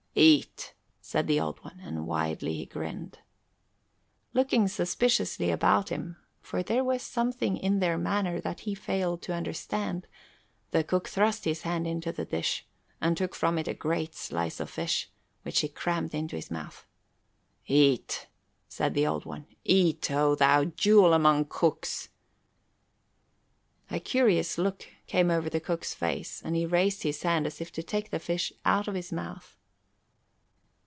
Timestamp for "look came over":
24.57-25.49